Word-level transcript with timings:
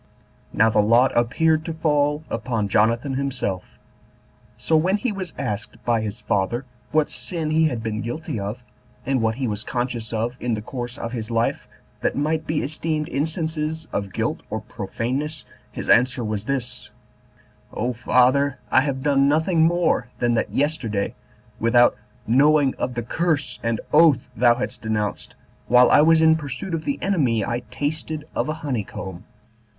Now 0.51 0.71
the 0.71 0.81
lot 0.81 1.15
appeared 1.15 1.63
to 1.65 1.75
fall 1.75 2.23
upon 2.31 2.69
Jonathan 2.69 3.13
himself. 3.13 3.77
So 4.57 4.75
when 4.75 4.97
he 4.97 5.11
was 5.11 5.31
asked 5.37 5.77
by 5.85 6.01
his 6.01 6.21
father 6.21 6.65
what 6.91 7.07
sin 7.07 7.51
he 7.51 7.65
had 7.67 7.83
been 7.83 8.01
guilty 8.01 8.39
of, 8.39 8.63
and 9.05 9.21
what 9.21 9.35
he 9.35 9.47
was 9.47 9.63
conscious 9.63 10.11
of 10.11 10.37
in 10.39 10.55
the 10.55 10.61
course 10.63 10.97
of 10.97 11.11
his 11.13 11.29
life 11.29 11.67
that 11.99 12.15
might 12.15 12.47
be 12.47 12.63
esteemed 12.63 13.09
instances 13.09 13.87
of 13.93 14.11
guilt 14.11 14.41
or 14.49 14.61
profaneness, 14.61 15.45
his 15.71 15.87
answer 15.87 16.23
was 16.23 16.45
this, 16.45 16.89
"O 17.71 17.93
father, 17.93 18.57
I 18.71 18.81
have 18.81 19.03
done 19.03 19.29
nothing 19.29 19.61
more 19.61 20.07
than 20.17 20.33
that 20.33 20.49
yesterday, 20.51 21.13
without 21.59 21.95
knowing 22.25 22.73
of 22.79 22.95
the 22.95 23.03
curse 23.03 23.59
and 23.61 23.79
oath 23.93 24.31
thou 24.35 24.55
hadst 24.55 24.81
denounced, 24.81 25.35
while 25.67 25.91
I 25.91 26.01
was 26.01 26.23
in 26.23 26.37
pursuit 26.37 26.73
of 26.73 26.85
the 26.85 26.97
enemy, 27.03 27.45
I 27.45 27.59
tasted 27.69 28.25
of 28.33 28.49
a 28.49 28.53
honey 28.65 28.83
comb." 28.83 29.25